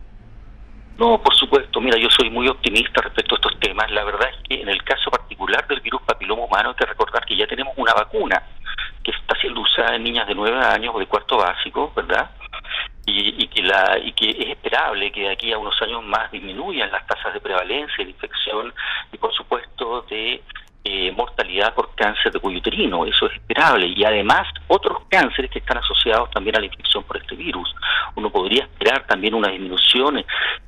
No, 0.99 1.21
por 1.21 1.35
supuesto. 1.35 1.81
Mira, 1.81 1.99
yo 1.99 2.09
soy 2.11 2.31
muy 2.31 2.47
optimista 2.49 3.03
respecto 3.03 3.35
a 3.35 3.39
estos 3.39 3.59
temas. 3.61 3.91
La 3.91 4.05
verdad 4.05 4.29
es 4.31 4.49
que 4.49 4.63
en 4.63 4.69
el 4.69 4.83
caso 4.85 5.11
particular 5.11 5.67
del 5.67 5.81
virus 5.81 6.03
papiloma 6.03 6.45
humano 6.45 6.71
hay 6.71 6.77
que 6.77 6.87
recordar 6.87 7.25
que 7.27 7.37
ya 7.37 7.47
tenemos 7.47 7.75
una 7.77 7.93
vacuna 7.95 8.43
que 9.03 9.11
está 9.11 9.39
siendo 9.41 9.61
usada 9.61 9.97
en 9.97 10.05
niñas 10.05 10.27
de 10.27 10.35
9 10.35 10.57
años 10.65 10.95
o 10.95 10.99
de 10.99 11.07
cuarto 11.07 11.37
básico, 11.37 11.93
¿verdad? 11.95 12.31
Y, 13.07 13.44
que 13.55 13.63
la, 13.63 13.99
y 13.99 14.13
que 14.13 14.31
es 14.31 14.49
esperable 14.51 15.13
que 15.13 15.23
de 15.23 15.31
aquí 15.31 15.53
a 15.53 15.59
unos 15.59 15.81
años 15.81 16.05
más 16.05 16.31
disminuyan 16.31 16.91
las 16.91 17.07
tasas 17.07 17.33
de 17.33 17.41
prevalencia 17.41 18.05
de 18.05 18.11
infección 18.11 18.75
y 19.13 19.17
por 19.17 19.33
supuesto 19.33 20.03
de 20.11 20.43
eh, 20.87 21.11
mortalidad 21.13 21.75
por 21.75 21.95
cáncer 21.95 22.31
de 22.31 22.41
cuello 22.41 22.59
uterino, 22.59 23.07
eso 23.07 23.25
es 23.27 23.33
esperable, 23.33 23.87
y 23.87 24.05
además 24.05 24.47
otros 24.69 24.99
cánceres 25.09 25.51
que 25.51 25.61
están 25.61 25.79
asociados 25.79 26.31
también 26.31 26.57
a 26.57 26.61
la 26.61 26.67
infección 26.67 27.03
por 27.05 27.17
este 27.17 27.35
virus. 27.35 27.75
Uno 28.17 28.31
podría 28.31 28.65
esperar 28.65 29.07
también 29.07 29.33
una 29.33 29.49
disminución 29.49 30.23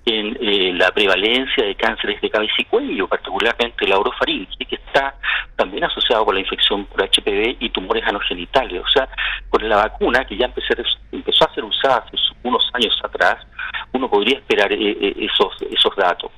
en 0.06 0.38
eh, 0.40 0.73
la 0.75 0.90
prevalencia 0.92 1.64
de 1.64 1.75
cánceres 1.75 2.18
de 2.23 2.30
cabeza 2.30 2.54
y 2.56 2.64
cuello, 2.64 3.06
particularmente 3.06 3.87
la 3.87 3.99
orofaringe, 3.99 4.56
que 4.64 4.76
está 4.76 5.16
también 5.54 5.85
asociado 5.85 6.25
con 6.25 6.35
la 6.35 6.40
infección 6.40 6.87
por 6.87 7.02
HPV 7.02 7.58
y 7.61 7.68
tumores 7.68 8.02
anogenitales. 8.06 8.82
O 8.82 8.88
sea, 8.88 9.08
con 9.50 9.68
la 9.68 9.76
vacuna 9.76 10.25
que 10.25 10.37
ya 10.38 10.46
empezó 10.46 10.73
a 11.44 11.54
ser 11.54 11.64
usada 11.64 11.99
hace 11.99 12.16
unos 12.42 12.70
años 12.73 12.99
atrás, 13.04 13.46
uno 13.92 14.08
podría 14.08 14.38
esperar 14.38 14.73
eh, 14.73 15.14
esos, 15.18 15.61
esos 15.70 15.94
datos. 15.94 16.30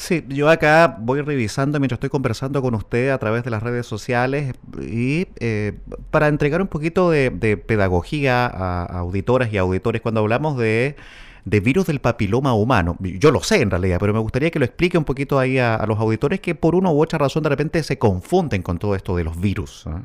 Sí, 0.00 0.24
yo 0.28 0.48
acá 0.48 0.96
voy 0.98 1.20
revisando 1.20 1.78
mientras 1.78 1.98
estoy 1.98 2.08
conversando 2.08 2.62
con 2.62 2.74
usted 2.74 3.10
a 3.10 3.18
través 3.18 3.44
de 3.44 3.50
las 3.50 3.62
redes 3.62 3.84
sociales 3.86 4.54
y 4.80 5.26
eh, 5.40 5.74
para 6.10 6.28
entregar 6.28 6.62
un 6.62 6.68
poquito 6.68 7.10
de, 7.10 7.30
pedagogía 7.58 8.46
a, 8.46 8.86
auditoras 9.00 9.52
y 9.52 9.58
auditores 9.58 10.00
cuando 10.00 10.22
hablamos 10.22 10.56
de, 10.56 10.96
virus 11.44 11.86
del 11.86 12.00
papiloma 12.00 12.54
humano. 12.54 12.96
Yo 12.98 13.30
lo 13.30 13.40
sé 13.40 13.60
en 13.60 13.70
realidad, 13.70 13.98
pero 14.00 14.14
me 14.14 14.20
gustaría 14.20 14.50
que 14.50 14.58
lo 14.58 14.64
explique 14.64 14.96
un 14.96 15.04
poquito 15.04 15.38
ahí 15.38 15.58
a, 15.58 15.84
los 15.86 15.98
auditores 15.98 16.40
que 16.40 16.54
por 16.54 16.74
una 16.74 16.90
u 16.90 17.02
otra 17.02 17.18
razón 17.18 17.42
de 17.42 17.50
repente 17.50 17.82
se 17.82 17.98
confunden 17.98 18.62
con 18.62 18.78
todo 18.78 18.94
esto 18.94 19.14
de 19.16 19.24
los 19.24 19.38
virus. 19.38 19.86
¿ah? 19.86 20.00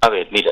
A 0.00 0.08
ver, 0.08 0.28
mira, 0.30 0.50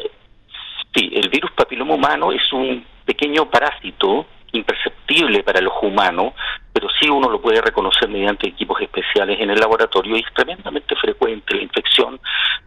sí, 0.94 1.10
el 1.14 1.30
virus 1.30 1.52
papiloma 1.52 1.94
humano 1.94 2.32
es 2.32 2.52
un 2.52 2.84
pequeño 3.06 3.50
parásito 3.50 4.26
imperceptible 4.52 5.42
para 5.42 5.60
los 5.60 5.72
humanos, 5.82 6.34
pero 6.82 6.94
sí 7.00 7.08
uno 7.08 7.30
lo 7.30 7.40
puede 7.40 7.60
reconocer 7.60 8.08
mediante 8.08 8.48
equipos 8.48 8.80
especiales 8.80 9.38
en 9.38 9.50
el 9.50 9.60
laboratorio 9.60 10.16
y 10.16 10.18
es 10.18 10.34
tremendamente 10.34 10.96
frecuente 10.96 11.54
la 11.54 11.62
infección 11.62 12.18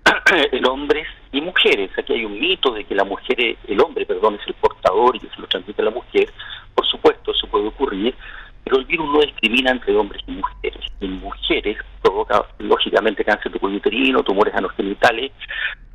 en 0.54 0.66
hombres 0.66 1.06
y 1.34 1.42
mujeres. 1.42 1.92
Aquí 1.98 2.14
hay 2.14 2.24
un 2.24 2.40
mito 2.40 2.72
de 2.72 2.86
que 2.86 2.96
la 2.96 3.04
mujer, 3.04 3.58
el 3.68 3.82
hombre, 3.82 4.06
perdón, 4.06 4.36
es 4.36 4.48
el 4.48 4.54
portador 4.54 5.18
y 5.18 5.20
que 5.20 5.28
se 5.28 5.42
lo 5.42 5.48
transmite 5.48 5.82
a 5.82 5.86
la 5.86 5.92
mujer. 5.92 6.32
Por 6.74 6.88
supuesto, 6.88 7.32
eso 7.32 7.46
puede 7.48 7.68
ocurrir, 7.68 8.16
pero 8.64 8.78
el 8.78 8.86
virus 8.86 9.06
no 9.06 9.20
discrimina 9.20 9.72
entre 9.72 9.94
hombres 9.98 10.24
y 10.28 10.32
mujeres. 10.32 10.86
En 11.02 11.20
mujeres 11.20 11.78
provoca, 12.02 12.46
lógicamente, 12.60 13.26
cáncer 13.26 13.52
de 13.52 13.60
cuello 13.60 13.76
uterino, 13.76 14.24
tumores 14.24 14.56
anogenitales 14.56 15.34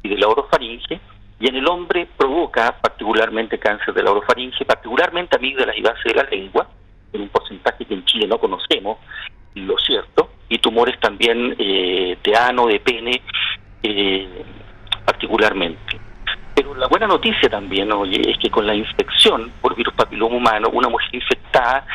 y 0.03 0.11
de 0.11 0.19
la 0.19 0.29
orofaringe, 0.29 1.01
y 1.41 1.49
en 1.49 1.57
el 1.57 1.67
hombre 1.67 2.07
provoca 2.19 2.77
particularmente 2.83 3.59
cáncer 3.59 3.95
de 3.95 4.03
la 4.03 4.11
orofaringe, 4.11 4.67
particularmente 4.67 5.39
amígdalas 5.39 5.79
y 5.79 5.81
base 5.81 6.03
de 6.05 6.15
la 6.15 6.25
lengua, 6.25 6.69
en 7.13 7.23
un 7.23 7.29
porcentaje 7.29 7.85
que 7.85 7.95
en 7.95 8.05
Chile 8.05 8.27
no 8.27 8.39
conocemos, 8.39 8.99
lo 9.55 9.77
cierto, 9.79 10.31
y 10.49 10.59
tumores 10.59 10.99
también 11.01 11.55
eh, 11.59 12.19
de 12.23 12.37
ano, 12.37 12.67
de 12.67 12.81
pene, 12.81 13.23
eh, 13.83 14.45
particularmente. 15.05 16.01
Pero 16.55 16.75
la 16.75 16.89
buena 16.89 17.07
noticia 17.07 17.49
también, 17.49 17.91
oye, 17.93 18.21
es 18.31 18.39
que 18.39 18.51
con 18.51 18.67
la 18.67 18.75
infección 18.75 19.53
por 19.61 19.75
virus 19.75 19.95
papiloma 19.95 20.37
humano, 20.37 20.69
una 20.73 20.89
mujer 20.89 21.15
infectada, 21.15 21.87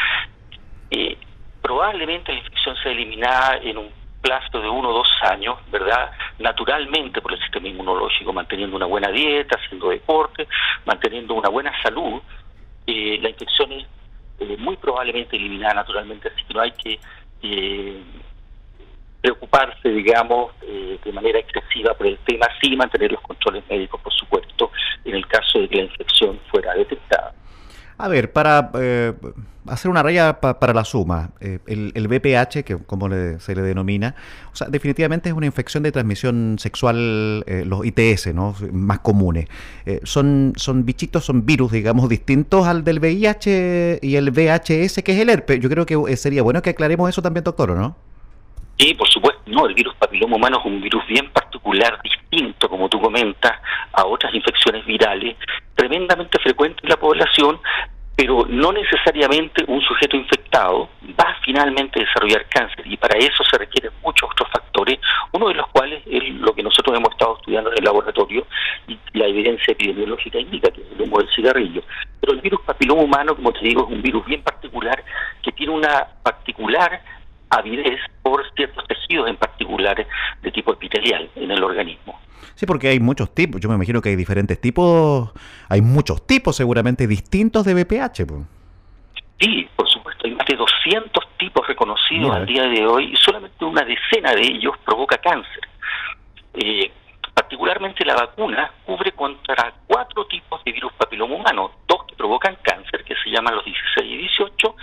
eh, 0.89 1.17
probablemente 1.61 2.31
la 2.31 2.39
infección 2.39 2.75
sea 2.77 2.91
eliminada 2.91 3.57
en 3.57 3.77
un 3.77 3.89
plazo 4.21 4.59
de 4.59 4.67
uno 4.67 4.89
o 4.89 4.93
dos 4.93 5.09
años, 5.21 5.57
¿verdad? 5.71 6.11
Naturalmente 6.39 7.21
por 7.21 7.33
el 7.33 7.39
sistema 7.39 7.67
inmunológico, 7.67 8.33
manteniendo 8.33 8.75
una 8.75 8.87
buena 8.87 9.09
dieta, 9.09 9.55
haciendo 9.55 9.89
deporte, 9.89 10.47
manteniendo 10.85 11.35
una 11.35 11.49
buena 11.49 11.71
salud, 11.83 12.21
eh, 12.87 13.19
la 13.21 13.29
infección 13.29 13.71
es 13.71 13.85
eh, 14.39 14.57
muy 14.57 14.77
probablemente 14.77 15.35
eliminada 15.35 15.75
naturalmente, 15.75 16.29
así 16.29 16.43
que 16.45 16.53
no 16.53 16.61
hay 16.61 16.71
que 16.71 16.99
eh, 17.43 18.03
preocuparse, 19.21 19.89
digamos, 19.89 20.51
de 20.61 21.11
manera 21.11 21.39
excesiva 21.39 21.93
por 21.93 22.07
el 22.07 22.17
tema, 22.19 22.47
sí 22.61 22.75
mantener 22.75 23.11
los 23.11 23.21
controles 23.21 23.63
médicos, 23.69 24.01
por 24.01 24.13
supuesto, 24.13 24.71
en 25.03 25.15
el 25.15 25.27
caso 25.27 25.59
de 25.59 25.67
que 25.67 25.77
la 25.77 25.83
infección 25.83 26.39
fuera 26.49 26.73
detectada. 26.73 27.34
A 27.97 28.09
ver, 28.09 28.33
para 28.33 28.71
eh, 28.73 29.13
hacer 29.67 29.89
una 29.89 30.03
raya 30.03 30.41
para 30.41 30.73
la 30.73 30.83
suma, 30.83 31.31
eh, 31.39 31.59
el, 31.65 31.93
el, 31.95 32.07
BPH, 32.09 32.63
que 32.65 32.77
como 32.85 33.09
se 33.39 33.55
le 33.55 33.61
denomina, 33.61 34.15
o 34.51 34.55
sea, 34.55 34.67
definitivamente 34.67 35.29
es 35.29 35.35
una 35.35 35.45
infección 35.45 35.81
de 35.83 35.93
transmisión 35.93 36.57
sexual, 36.59 37.43
eh, 37.47 37.63
los 37.65 37.85
ITS, 37.85 38.33
¿no? 38.33 38.53
Más 38.73 38.99
comunes. 38.99 39.47
son, 40.03 40.53
son 40.57 40.85
bichitos, 40.85 41.23
son 41.23 41.45
virus, 41.45 41.71
digamos, 41.71 42.09
distintos 42.09 42.67
al 42.67 42.83
del 42.83 42.99
VIH 42.99 43.99
y 44.01 44.15
el 44.15 44.31
VHS, 44.31 45.01
que 45.01 45.13
es 45.13 45.19
el 45.19 45.29
herpes. 45.29 45.61
Yo 45.61 45.69
creo 45.69 45.85
que 45.85 46.17
sería 46.17 46.43
bueno 46.43 46.61
que 46.61 46.71
aclaremos 46.71 47.09
eso 47.09 47.21
también, 47.21 47.45
doctor, 47.45 47.75
¿no? 47.75 47.95
Sí, 48.77 48.93
por 48.93 49.07
supuesto, 49.07 49.41
no, 49.45 49.67
el 49.67 49.73
virus 49.73 49.95
papiloma 49.95 50.35
humano 50.35 50.59
es 50.59 50.65
un 50.65 50.81
virus 50.81 51.05
bien 51.07 51.29
particular, 51.31 51.99
distinto, 52.03 52.69
como 52.69 52.89
tú 52.89 52.99
comentas, 52.99 53.53
a 53.93 54.05
otras 54.05 54.33
infecciones 54.33 54.85
virales, 54.85 55.37
tremendamente 55.75 56.37
frecuente 56.39 56.81
en 56.83 56.89
la 56.89 56.97
población, 56.97 57.59
pero 58.15 58.45
no 58.47 58.71
necesariamente 58.71 59.63
un 59.67 59.81
sujeto 59.81 60.15
infectado 60.15 60.89
va 61.19 61.35
finalmente 61.43 61.99
a 61.99 62.05
desarrollar 62.05 62.47
cáncer 62.47 62.87
y 62.87 62.95
para 62.95 63.17
eso 63.17 63.43
se 63.43 63.57
requieren 63.57 63.91
muchos 64.03 64.29
otros 64.31 64.49
factores, 64.51 64.99
uno 65.33 65.49
de 65.49 65.55
los 65.55 65.67
cuales 65.67 66.01
es 66.05 66.29
lo 66.35 66.53
que 66.53 66.63
nosotros 66.63 66.97
hemos 66.97 67.11
estado 67.11 67.35
estudiando 67.37 67.71
en 67.71 67.77
el 67.77 67.83
laboratorio 67.83 68.47
y 68.87 68.97
la 69.13 69.27
evidencia 69.27 69.71
epidemiológica 69.73 70.39
indica 70.39 70.71
que 70.71 70.81
es 70.81 70.87
el 70.93 71.01
humo 71.01 71.19
del 71.19 71.29
cigarrillo. 71.35 71.83
Pero 72.21 72.33
el 72.33 72.41
virus 72.41 72.61
papiloma 72.61 73.03
humano, 73.03 73.35
como 73.35 73.51
te 73.51 73.59
digo, 73.59 73.85
es 73.85 73.93
un 73.93 74.01
virus 74.01 74.25
bien 74.25 74.41
particular 74.41 75.03
que 75.43 75.51
tiene 75.51 75.73
una 75.73 76.07
particular 76.23 77.01
avidez 77.49 77.99
por 78.21 78.43
ciertos 78.55 78.85
tejidos 78.87 79.29
en 79.29 79.37
particular 79.37 80.05
de 80.41 80.51
tipo 80.51 80.73
epitelial 80.73 81.29
en 81.35 81.51
el 81.51 81.63
organismo. 81.63 82.19
Sí, 82.55 82.65
porque 82.65 82.87
hay 82.87 82.99
muchos 82.99 83.33
tipos. 83.33 83.59
Yo 83.59 83.69
me 83.69 83.75
imagino 83.75 84.01
que 84.01 84.09
hay 84.09 84.15
diferentes 84.15 84.59
tipos. 84.59 85.31
Hay 85.69 85.81
muchos 85.81 86.25
tipos 86.25 86.55
seguramente 86.55 87.05
distintos 87.05 87.65
de 87.65 87.73
BPH. 87.73 88.23
Sí, 89.39 89.67
por 89.75 89.89
supuesto. 89.89 90.25
Hay 90.25 90.35
más 90.35 90.45
de 90.47 90.55
200 90.55 91.37
tipos 91.37 91.67
reconocidos 91.67 92.33
al 92.33 92.45
día 92.45 92.63
de 92.63 92.85
hoy 92.85 93.11
y 93.11 93.15
solamente 93.17 93.65
una 93.65 93.81
decena 93.83 94.33
de 94.33 94.41
ellos 94.41 94.75
provoca 94.85 95.17
cáncer. 95.17 95.67
Eh, 96.53 96.91
particularmente 97.33 98.05
la 98.05 98.15
vacuna 98.15 98.71
cubre 98.85 99.11
contra 99.11 99.73
cuatro 99.85 100.25
tipos 100.25 100.63
de 100.63 100.71
virus 100.71 100.93
papiloma 100.93 101.35
humano, 101.35 101.71
dos 101.85 102.05
que 102.07 102.15
provocan 102.15 102.57
cáncer, 102.61 103.03
que 103.03 103.15
se 103.21 103.29
llaman 103.29 103.55
los 103.55 103.65
16 103.65 104.09
y 104.09 104.17
18, 104.17 104.75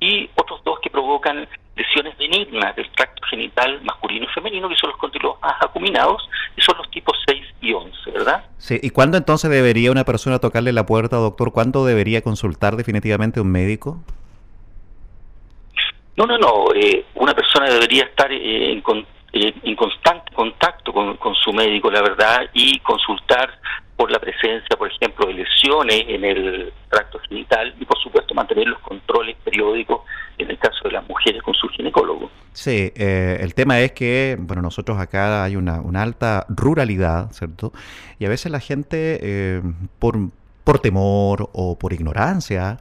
y 0.00 0.30
otros 0.34 0.62
dos 0.62 0.78
que 0.80 0.90
provocan 0.90 1.48
lesiones 1.76 2.16
benignas 2.16 2.74
del 2.74 2.90
tracto 2.92 3.22
genital 3.28 3.80
masculino 3.84 4.24
y 4.24 4.34
femenino, 4.34 4.68
que 4.68 4.76
son 4.76 4.90
los 4.90 4.98
contilos 4.98 5.36
más 5.42 5.54
acuminados, 5.60 6.28
y 6.56 6.62
son 6.62 6.76
los 6.78 6.90
tipos 6.90 7.16
6 7.26 7.42
y 7.60 7.72
11, 7.72 8.10
¿verdad? 8.12 8.44
Sí, 8.58 8.78
¿y 8.82 8.90
cuándo 8.90 9.18
entonces 9.18 9.50
debería 9.50 9.90
una 9.90 10.04
persona 10.04 10.38
tocarle 10.38 10.72
la 10.72 10.86
puerta, 10.86 11.16
doctor? 11.16 11.52
¿Cuándo 11.52 11.84
debería 11.84 12.22
consultar 12.22 12.76
definitivamente 12.76 13.40
un 13.40 13.52
médico? 13.52 14.00
No, 16.16 16.26
no, 16.26 16.38
no. 16.38 16.74
Eh, 16.74 17.04
una 17.14 17.34
persona 17.34 17.68
debería 17.68 18.04
estar 18.04 18.32
eh, 18.32 18.72
en, 18.72 18.80
eh, 19.36 19.54
en 19.62 19.76
constante 19.76 20.32
contacto 20.32 20.92
con, 20.92 21.34
su 21.34 21.52
médico, 21.52 21.90
la 21.90 22.02
verdad, 22.02 22.42
y 22.52 22.78
consultar 22.80 23.58
por 23.96 24.10
la 24.10 24.18
presencia, 24.18 24.76
por 24.76 24.90
ejemplo, 24.90 25.26
de 25.26 25.34
lesiones 25.34 26.04
en 26.08 26.24
el 26.24 26.72
tracto 26.90 27.18
genital 27.28 27.74
y, 27.80 27.84
por 27.84 27.98
supuesto, 27.98 28.34
mantener 28.34 28.68
los 28.68 28.78
controles 28.80 29.36
periódicos 29.44 30.02
en 30.38 30.50
el 30.50 30.58
caso 30.58 30.84
de 30.84 30.92
las 30.92 31.08
mujeres 31.08 31.42
con 31.42 31.54
su 31.54 31.68
ginecólogo. 31.68 32.30
Sí, 32.52 32.92
eh, 32.94 33.38
el 33.40 33.54
tema 33.54 33.80
es 33.80 33.92
que, 33.92 34.36
bueno, 34.38 34.62
nosotros 34.62 34.98
acá 34.98 35.44
hay 35.44 35.56
una, 35.56 35.80
una 35.80 36.02
alta 36.02 36.46
ruralidad, 36.48 37.30
¿cierto? 37.32 37.72
Y 38.18 38.26
a 38.26 38.28
veces 38.28 38.52
la 38.52 38.60
gente, 38.60 39.18
eh, 39.22 39.62
por, 39.98 40.16
por 40.64 40.78
temor 40.78 41.48
o 41.52 41.78
por 41.78 41.92
ignorancia, 41.92 42.78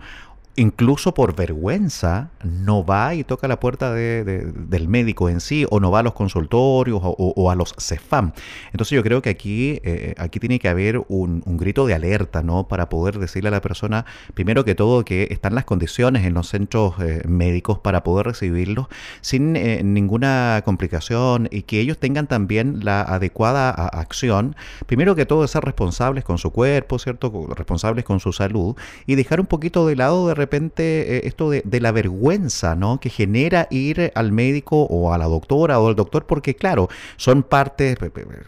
incluso 0.56 1.14
por 1.14 1.36
vergüenza, 1.36 2.30
no 2.44 2.86
va 2.86 3.14
y 3.14 3.24
toca 3.24 3.48
la 3.48 3.60
puerta 3.60 3.94
del 3.94 4.88
médico 4.88 5.30
en 5.30 5.40
sí, 5.42 5.66
o 5.70 5.80
no 5.80 5.92
va 5.92 6.00
a 6.00 6.04
los 6.04 6.14
consultorios 6.14 7.00
o, 7.04 7.52
a 7.52 7.56
los 7.56 7.74
CEFAM. 7.78 8.32
Entonces 8.72 8.96
yo 8.96 9.04
creo 9.04 9.22
que 9.22 9.30
aquí, 9.30 9.80
eh, 9.84 10.16
aquí 10.18 10.40
tiene 10.40 10.60
que 10.60 10.70
haber 10.70 11.04
un, 11.08 11.44
grito 11.58 11.86
de 11.86 11.94
alerta, 11.94 12.44
¿no? 12.44 12.68
Para 12.68 12.90
poder 12.90 13.20
decirle 13.20 13.50
a 13.50 13.52
la 13.52 13.62
persona, 13.62 14.06
primero 14.34 14.66
que 14.66 14.76
todo, 14.76 15.04
que 15.04 15.28
están 15.32 15.56
las 15.56 15.66
condiciones 15.66 16.26
en 16.26 16.34
los 16.34 16.50
centros 16.50 16.96
eh, 17.00 17.22
médicos 17.28 17.80
para 17.80 18.04
poder 18.04 18.28
recibirlos 18.28 18.88
sin 19.22 19.56
eh, 19.56 19.82
ninguna 19.84 20.62
complicación 20.66 21.48
y 21.52 21.64
que 21.64 21.80
ellos 21.80 21.98
tengan 21.98 22.28
también 22.28 22.84
la 22.84 23.02
adecuada 23.02 23.70
acción, 23.70 24.56
primero 24.86 25.16
que 25.16 25.26
todo, 25.26 25.42
de 25.42 25.48
ser 25.48 25.64
responsables 25.64 26.24
con 26.24 26.38
su 26.38 26.52
cuerpo, 26.52 27.00
¿cierto? 27.00 27.48
Responsables 27.56 28.06
con 28.06 28.20
su 28.20 28.34
salud 28.34 28.76
y 29.06 29.16
dejar 29.16 29.40
un 29.40 29.46
poquito 29.46 29.86
de 29.88 29.96
lado 29.96 30.28
de 30.28 30.45
repente 30.46 31.18
eh, 31.18 31.22
esto 31.26 31.50
de, 31.50 31.80
la 31.82 31.92
vergüenza, 31.92 32.76
¿no? 32.76 33.00
Que 33.00 33.10
genera 33.10 33.68
ir 33.70 34.12
al 34.16 34.32
médico 34.32 34.84
o 34.84 35.14
a 35.14 35.18
la 35.18 35.26
doctora 35.26 35.80
o 35.80 35.88
al 35.88 35.96
doctor, 35.96 36.26
porque 36.26 36.56
claro, 36.56 36.88
son 37.18 37.44
partes, 37.44 37.98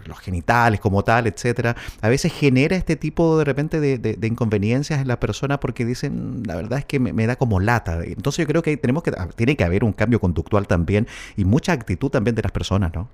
los 0.06 0.20
genitales 0.20 0.80
como 0.80 1.04
tal, 1.04 1.28
etcétera. 1.28 1.76
A 2.02 2.10
veces 2.10 2.34
genera 2.34 2.76
este 2.76 2.96
tipo 2.96 3.38
de 3.38 3.46
repente 3.46 3.80
de, 3.80 4.28
inconveniencias 4.28 5.02
en 5.02 5.08
la 5.08 5.20
persona 5.20 5.60
porque 5.60 5.86
dicen, 5.86 6.44
la 6.46 6.56
verdad 6.56 6.80
es 6.80 6.86
que 6.86 7.00
me, 7.00 7.28
da 7.28 7.36
como 7.36 7.60
lata. 7.60 8.04
Entonces 8.04 8.44
yo 8.44 8.48
creo 8.48 8.62
que 8.62 8.78
tenemos 8.78 9.04
que, 9.04 9.12
tiene 9.36 9.56
que 9.56 9.64
haber 9.64 9.84
un 9.84 9.94
cambio 9.94 10.20
conductual 10.20 10.68
también 10.68 11.08
y 11.36 11.46
mucha 11.46 11.74
actitud 11.74 12.10
también 12.10 12.36
de 12.36 12.44
las 12.44 12.52
personas, 12.52 12.92
¿no? 12.94 13.10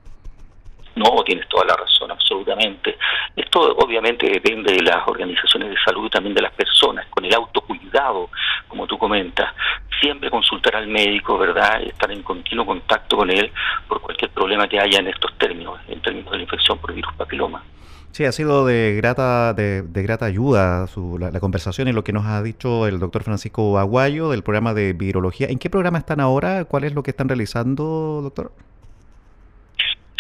No, 0.96 1.24
tienes 1.24 1.48
toda 1.48 1.66
la 1.66 1.76
razón, 1.76 2.12
absolutamente. 2.12 2.98
Esto 3.36 3.76
obviamente 3.78 4.30
depende 4.30 4.74
de 4.74 4.84
las 4.84 5.08
organizaciones 5.08 5.70
de 5.72 5.78
salud 5.84 6.06
y 6.06 6.10
también 6.10 6.36
de 6.36 6.42
las 6.42 6.54
personas, 6.54 7.08
con 7.10 7.26
el 7.26 7.34
autocuidado, 7.34 8.30
como 8.68 8.86
tú 8.86 8.98
comentas. 8.98 9.54
Siempre 10.00 10.30
consultar 10.30 10.76
al 10.76 10.88
médico, 10.88 11.38
¿verdad? 11.38 11.82
Estar 11.82 12.12
en 12.12 12.22
continuo 12.22 12.66
contacto 12.66 13.18
con 13.18 13.30
él 13.32 13.52
por 13.88 14.02
cualquier 14.02 14.30
problema 14.32 14.68
que 14.68 14.80
haya 14.80 15.00
en 15.00 15.08
estos 15.08 15.36
términos, 15.38 15.80
en 15.88 16.02
términos 16.02 16.32
de 16.32 16.38
la 16.38 16.44
infección 16.44 16.78
por 16.78 16.94
virus 16.94 17.14
papiloma. 17.16 17.64
Sí, 18.12 18.26
ha 18.26 18.32
sido 18.32 18.64
de 18.68 18.94
grata, 18.96 19.56
de, 19.56 19.84
grata 19.92 20.26
ayuda 20.26 20.86
la, 21.20 21.32
la, 21.32 21.40
conversación 21.40 21.88
y 21.88 21.94
lo 21.94 22.04
que 22.04 22.14
nos 22.14 22.28
ha 22.28 22.44
dicho 22.44 22.86
el 22.86 23.00
doctor 23.00 23.24
Francisco 23.24 23.80
Aguayo 23.80 24.30
del 24.30 24.44
programa 24.44 24.76
de 24.76 24.94
virología. 24.94 25.48
¿En 25.48 25.58
qué 25.58 25.72
programa 25.72 25.98
están 25.98 26.20
ahora? 26.20 26.66
¿Cuál 26.66 26.84
es 26.84 26.94
lo 26.94 27.02
que 27.02 27.10
están 27.10 27.28
realizando, 27.28 28.20
doctor? 28.22 28.52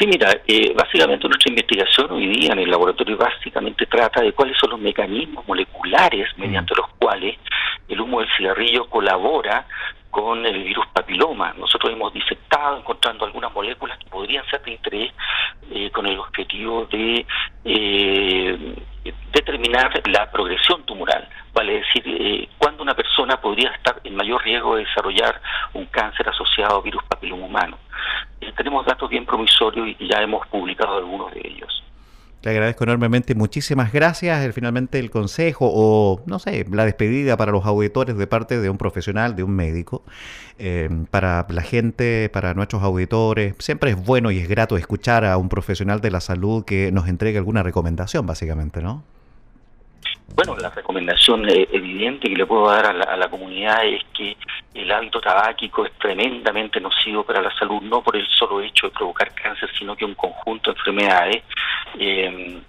Sí, 0.03 0.07
mira, 0.07 0.41
eh, 0.45 0.73
básicamente 0.75 1.29
nuestra 1.29 1.49
investigación 1.49 2.11
hoy 2.11 2.27
día 2.27 2.51
en 2.51 2.59
el 2.59 2.69
laboratorio 2.69 3.15
básicamente 3.15 3.85
trata 3.85 4.21
de 4.21 4.33
cuáles 4.33 4.57
son 4.57 4.71
los 4.71 4.79
mecanismos 4.81 5.47
moleculares 5.47 6.27
mm. 6.35 6.41
mediante 6.41 6.75
los 6.75 6.89
cuales 6.99 7.37
el 7.87 8.01
humo 8.01 8.19
del 8.19 8.27
cigarrillo 8.35 8.89
colabora 8.89 9.65
con 10.11 10.45
el 10.45 10.61
virus 10.61 10.87
papiloma. 10.87 11.53
Nosotros 11.57 11.93
hemos 11.93 12.11
disectado 12.11 12.79
encontrando 12.79 13.23
algunas 13.23 13.53
moléculas 13.53 13.97
que 13.97 14.09
podrían 14.09 14.45
ser 14.49 14.61
de 14.63 14.71
interés 14.71 15.13
eh, 15.71 15.89
con 15.91 16.05
el 16.05 16.19
objetivo 16.19 16.85
de 16.87 17.25
eh, 17.63 18.75
determinar 19.31 19.89
la 20.07 20.29
progresión 20.29 20.83
tumoral, 20.83 21.29
vale 21.53 21.75
decir, 21.75 22.03
eh, 22.05 22.49
cuándo 22.57 22.83
una 22.83 22.93
persona 22.93 23.39
podría 23.39 23.69
estar 23.69 24.01
en 24.03 24.17
mayor 24.17 24.43
riesgo 24.43 24.75
de 24.75 24.83
desarrollar 24.83 25.41
un 25.73 25.85
cáncer 25.85 26.27
asociado 26.27 26.79
a 26.79 26.81
virus 26.81 27.03
papiloma 27.05 27.45
humano. 27.45 27.77
Tenemos 28.55 28.85
datos 28.85 29.09
bien 29.09 29.25
promisorios 29.25 29.87
y 29.99 30.07
ya 30.07 30.21
hemos 30.21 30.45
publicado 30.47 30.97
algunos 30.97 31.33
de 31.33 31.41
ellos. 31.43 31.83
Le 32.43 32.51
agradezco 32.51 32.83
enormemente, 32.83 33.35
muchísimas 33.35 33.93
gracias. 33.93 34.53
Finalmente 34.53 34.99
el 34.99 35.09
consejo 35.09 35.71
o, 35.73 36.21
no 36.25 36.39
sé, 36.39 36.65
la 36.69 36.83
despedida 36.83 37.37
para 37.37 37.53
los 37.53 37.65
auditores 37.65 38.17
de 38.17 38.27
parte 38.27 38.59
de 38.59 38.69
un 38.69 38.77
profesional, 38.77 39.37
de 39.37 39.43
un 39.43 39.51
médico, 39.51 40.03
eh, 40.59 40.89
para 41.09 41.45
la 41.47 41.61
gente, 41.61 42.29
para 42.33 42.53
nuestros 42.53 42.83
auditores. 42.83 43.55
Siempre 43.59 43.91
es 43.91 44.05
bueno 44.05 44.29
y 44.29 44.39
es 44.39 44.49
grato 44.49 44.75
escuchar 44.75 45.23
a 45.23 45.37
un 45.37 45.47
profesional 45.47 46.01
de 46.01 46.11
la 46.11 46.19
salud 46.19 46.65
que 46.65 46.91
nos 46.91 47.07
entregue 47.07 47.37
alguna 47.37 47.63
recomendación, 47.63 48.25
básicamente, 48.25 48.81
¿no? 48.81 49.03
Bueno, 50.35 50.55
la 50.57 50.69
recomendación 50.69 51.47
eh, 51.47 51.67
evidente 51.71 52.27
que 52.27 52.35
le 52.35 52.45
puedo 52.45 52.67
dar 52.67 52.87
a 52.87 53.17
la, 53.17 53.29
comunidad 53.29 53.85
es 53.85 54.03
que 54.13 54.35
el 54.73 54.91
hábito 54.91 55.21
tabáquico 55.21 55.85
es 55.85 55.93
tremendamente 55.93 56.79
nocivo 56.81 57.23
para 57.23 57.41
la 57.41 57.55
salud, 57.57 57.81
no 57.83 58.01
por 58.01 58.15
el 58.15 58.27
solo 58.27 58.61
hecho 58.61 58.87
de 58.87 58.93
provocar 58.93 59.33
cáncer, 59.35 59.69
sino 59.77 59.95
que 59.95 60.05
un 60.05 60.15
conjunto 60.15 60.71
de 60.71 60.77
enfermedades. 60.79 61.43
Eh, 61.99 62.61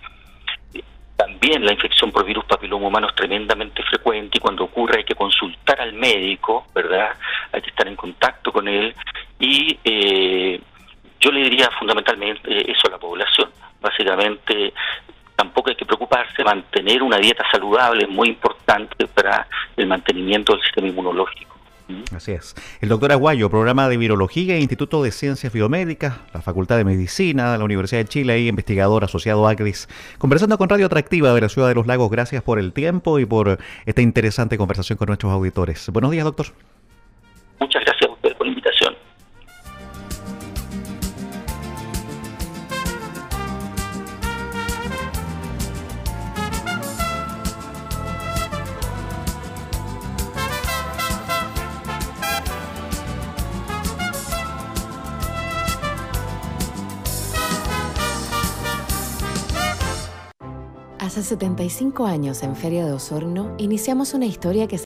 también 1.16 1.64
la 1.64 1.72
infección 1.72 2.12
por 2.12 2.24
virus 2.24 2.44
papiloma 2.44 2.88
humano 2.88 3.08
es 3.08 3.14
tremendamente 3.14 3.82
frecuente 3.84 4.36
y 4.36 4.40
cuando 4.40 4.64
ocurre 4.64 4.98
hay 4.98 5.04
que 5.04 5.14
consultar 5.14 5.80
al 5.80 5.94
médico, 5.94 6.66
¿verdad? 6.74 7.12
Hay 7.52 7.62
que 7.62 7.70
estar 7.70 7.88
en 7.88 7.96
contacto 7.96 8.52
con 8.52 8.68
él 8.68 8.94
y 9.38 9.78
eh, 9.84 10.60
yo 11.20 11.30
le 11.30 11.44
diría 11.44 11.70
fundamentalmente 11.78 12.70
eso 12.70 12.88
a 12.88 12.90
la 12.90 12.98
población. 12.98 13.50
Básicamente 13.80 14.74
tampoco 15.36 15.70
hay 15.70 15.76
que 15.76 15.84
preocuparse, 15.84 16.44
mantener 16.44 17.02
una 17.02 17.18
dieta 17.18 17.44
saludable 17.50 18.04
es 18.04 18.10
muy 18.10 18.28
importante 18.28 19.06
para 19.08 19.46
el 19.76 19.86
mantenimiento 19.86 20.52
del 20.52 20.62
sistema 20.62 20.88
inmunológico. 20.88 21.54
¿Mm? 21.88 22.16
Así 22.16 22.32
es. 22.32 22.54
El 22.80 22.88
doctor 22.88 23.12
Aguayo, 23.12 23.50
programa 23.50 23.88
de 23.88 23.96
Virología 23.98 24.54
e 24.54 24.60
Instituto 24.60 25.02
de 25.02 25.10
Ciencias 25.10 25.52
Biomédicas, 25.52 26.18
la 26.32 26.40
Facultad 26.40 26.78
de 26.78 26.84
Medicina 26.84 27.52
de 27.52 27.58
la 27.58 27.64
Universidad 27.64 28.00
de 28.00 28.08
Chile 28.08 28.40
y 28.40 28.48
investigador 28.48 29.04
asociado 29.04 29.46
a 29.46 29.50
ACRIS, 29.50 29.88
conversando 30.18 30.56
con 30.56 30.68
Radio 30.68 30.86
Atractiva 30.86 31.34
de 31.34 31.40
la 31.42 31.48
Ciudad 31.48 31.68
de 31.68 31.74
los 31.74 31.86
Lagos. 31.86 32.10
Gracias 32.10 32.42
por 32.42 32.58
el 32.58 32.72
tiempo 32.72 33.18
y 33.18 33.26
por 33.26 33.58
esta 33.84 34.00
interesante 34.00 34.56
conversación 34.56 34.96
con 34.96 35.08
nuestros 35.08 35.32
auditores. 35.32 35.90
Buenos 35.90 36.10
días, 36.10 36.24
doctor. 36.24 36.46
Muchas 37.60 37.84
gracias 37.84 37.93
Hace 61.14 61.22
75 61.22 62.06
años 62.06 62.42
en 62.42 62.56
Feria 62.56 62.84
de 62.84 62.92
Osorno 62.92 63.54
iniciamos 63.56 64.14
una 64.14 64.26
historia 64.26 64.66
que 64.66 64.78